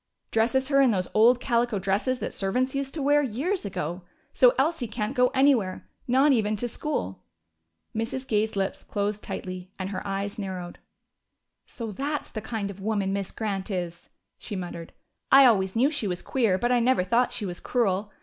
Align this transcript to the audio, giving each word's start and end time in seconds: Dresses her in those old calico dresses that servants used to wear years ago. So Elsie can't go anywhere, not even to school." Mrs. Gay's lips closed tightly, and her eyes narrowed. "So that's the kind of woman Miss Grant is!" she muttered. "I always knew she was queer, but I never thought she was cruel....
Dresses 0.31 0.69
her 0.69 0.81
in 0.81 0.89
those 0.89 1.07
old 1.13 1.39
calico 1.39 1.77
dresses 1.77 2.17
that 2.17 2.33
servants 2.33 2.73
used 2.73 2.95
to 2.95 3.03
wear 3.03 3.21
years 3.21 3.65
ago. 3.65 4.01
So 4.33 4.55
Elsie 4.57 4.87
can't 4.87 5.13
go 5.15 5.27
anywhere, 5.27 5.87
not 6.07 6.31
even 6.31 6.55
to 6.55 6.67
school." 6.67 7.23
Mrs. 7.95 8.27
Gay's 8.27 8.55
lips 8.55 8.81
closed 8.83 9.21
tightly, 9.21 9.69
and 9.77 9.91
her 9.91 10.01
eyes 10.03 10.39
narrowed. 10.39 10.79
"So 11.67 11.91
that's 11.91 12.31
the 12.31 12.41
kind 12.41 12.71
of 12.71 12.79
woman 12.81 13.13
Miss 13.13 13.29
Grant 13.29 13.69
is!" 13.69 14.09
she 14.39 14.55
muttered. 14.55 14.91
"I 15.31 15.45
always 15.45 15.75
knew 15.75 15.91
she 15.91 16.07
was 16.07 16.23
queer, 16.23 16.57
but 16.57 16.71
I 16.71 16.79
never 16.79 17.03
thought 17.03 17.31
she 17.31 17.45
was 17.45 17.59
cruel.... 17.59 18.11